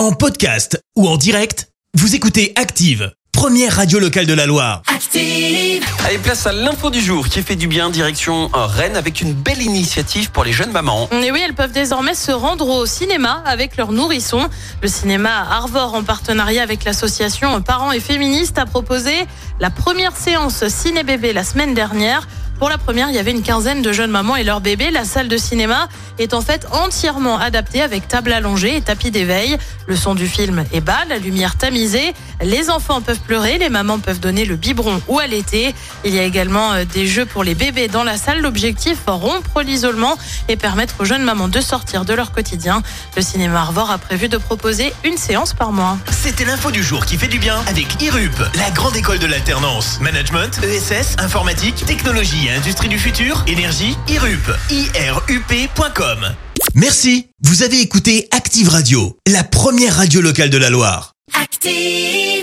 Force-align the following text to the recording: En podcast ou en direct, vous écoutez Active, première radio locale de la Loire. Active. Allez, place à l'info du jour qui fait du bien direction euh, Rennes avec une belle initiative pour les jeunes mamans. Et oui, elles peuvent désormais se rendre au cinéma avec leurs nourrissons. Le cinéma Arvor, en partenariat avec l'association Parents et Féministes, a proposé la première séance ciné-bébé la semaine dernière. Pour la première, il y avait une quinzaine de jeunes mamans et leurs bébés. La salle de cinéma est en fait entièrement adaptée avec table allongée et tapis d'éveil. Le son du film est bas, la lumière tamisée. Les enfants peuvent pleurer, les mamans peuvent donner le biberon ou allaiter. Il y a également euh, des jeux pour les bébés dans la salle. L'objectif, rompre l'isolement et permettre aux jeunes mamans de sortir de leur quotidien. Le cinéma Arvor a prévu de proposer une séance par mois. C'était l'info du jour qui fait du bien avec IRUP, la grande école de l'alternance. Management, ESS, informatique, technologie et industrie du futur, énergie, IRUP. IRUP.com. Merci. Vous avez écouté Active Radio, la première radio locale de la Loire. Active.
En 0.00 0.12
podcast 0.12 0.82
ou 0.96 1.06
en 1.06 1.18
direct, 1.18 1.68
vous 1.92 2.14
écoutez 2.14 2.54
Active, 2.56 3.12
première 3.32 3.76
radio 3.76 3.98
locale 3.98 4.24
de 4.24 4.32
la 4.32 4.46
Loire. 4.46 4.80
Active. 4.86 5.84
Allez, 6.06 6.16
place 6.16 6.46
à 6.46 6.52
l'info 6.52 6.88
du 6.88 7.02
jour 7.02 7.28
qui 7.28 7.42
fait 7.42 7.54
du 7.54 7.68
bien 7.68 7.90
direction 7.90 8.50
euh, 8.54 8.64
Rennes 8.64 8.96
avec 8.96 9.20
une 9.20 9.34
belle 9.34 9.60
initiative 9.60 10.30
pour 10.30 10.42
les 10.42 10.54
jeunes 10.54 10.72
mamans. 10.72 11.10
Et 11.22 11.30
oui, 11.30 11.42
elles 11.44 11.52
peuvent 11.52 11.72
désormais 11.72 12.14
se 12.14 12.32
rendre 12.32 12.66
au 12.66 12.86
cinéma 12.86 13.42
avec 13.44 13.76
leurs 13.76 13.92
nourrissons. 13.92 14.48
Le 14.80 14.88
cinéma 14.88 15.46
Arvor, 15.50 15.92
en 15.92 16.02
partenariat 16.02 16.62
avec 16.62 16.84
l'association 16.84 17.60
Parents 17.60 17.92
et 17.92 18.00
Féministes, 18.00 18.56
a 18.56 18.64
proposé 18.64 19.12
la 19.60 19.68
première 19.68 20.16
séance 20.16 20.66
ciné-bébé 20.66 21.34
la 21.34 21.44
semaine 21.44 21.74
dernière. 21.74 22.26
Pour 22.60 22.68
la 22.68 22.76
première, 22.76 23.08
il 23.08 23.14
y 23.14 23.18
avait 23.18 23.30
une 23.30 23.42
quinzaine 23.42 23.80
de 23.80 23.90
jeunes 23.90 24.10
mamans 24.10 24.36
et 24.36 24.44
leurs 24.44 24.60
bébés. 24.60 24.90
La 24.90 25.06
salle 25.06 25.28
de 25.28 25.38
cinéma 25.38 25.88
est 26.18 26.34
en 26.34 26.42
fait 26.42 26.66
entièrement 26.72 27.38
adaptée 27.38 27.80
avec 27.80 28.06
table 28.06 28.34
allongée 28.34 28.76
et 28.76 28.82
tapis 28.82 29.10
d'éveil. 29.10 29.56
Le 29.86 29.96
son 29.96 30.14
du 30.14 30.28
film 30.28 30.66
est 30.70 30.82
bas, 30.82 31.06
la 31.08 31.16
lumière 31.16 31.56
tamisée. 31.56 32.12
Les 32.42 32.68
enfants 32.68 33.00
peuvent 33.00 33.20
pleurer, 33.20 33.56
les 33.56 33.70
mamans 33.70 33.98
peuvent 33.98 34.20
donner 34.20 34.44
le 34.44 34.56
biberon 34.56 35.00
ou 35.08 35.18
allaiter. 35.18 35.74
Il 36.04 36.14
y 36.14 36.18
a 36.18 36.22
également 36.22 36.72
euh, 36.72 36.84
des 36.84 37.06
jeux 37.06 37.24
pour 37.24 37.44
les 37.44 37.54
bébés 37.54 37.88
dans 37.88 38.04
la 38.04 38.18
salle. 38.18 38.42
L'objectif, 38.42 38.98
rompre 39.06 39.62
l'isolement 39.62 40.18
et 40.48 40.56
permettre 40.56 40.96
aux 40.98 41.06
jeunes 41.06 41.24
mamans 41.24 41.48
de 41.48 41.60
sortir 41.62 42.04
de 42.04 42.12
leur 42.12 42.30
quotidien. 42.30 42.82
Le 43.16 43.22
cinéma 43.22 43.60
Arvor 43.60 43.90
a 43.90 43.96
prévu 43.96 44.28
de 44.28 44.36
proposer 44.36 44.92
une 45.04 45.16
séance 45.16 45.54
par 45.54 45.72
mois. 45.72 45.96
C'était 46.10 46.44
l'info 46.44 46.70
du 46.70 46.82
jour 46.82 47.06
qui 47.06 47.16
fait 47.16 47.26
du 47.26 47.38
bien 47.38 47.56
avec 47.66 48.02
IRUP, 48.02 48.38
la 48.54 48.70
grande 48.70 48.96
école 48.96 49.18
de 49.18 49.26
l'alternance. 49.26 49.98
Management, 50.00 50.60
ESS, 50.62 51.16
informatique, 51.18 51.86
technologie 51.86 52.49
et 52.50 52.54
industrie 52.54 52.88
du 52.88 52.98
futur, 52.98 53.44
énergie, 53.46 53.96
IRUP. 54.08 54.50
IRUP.com. 54.70 56.34
Merci. 56.74 57.28
Vous 57.42 57.62
avez 57.62 57.80
écouté 57.80 58.28
Active 58.32 58.68
Radio, 58.68 59.16
la 59.26 59.44
première 59.44 59.96
radio 59.96 60.20
locale 60.20 60.50
de 60.50 60.58
la 60.58 60.70
Loire. 60.70 61.12
Active. 61.40 62.39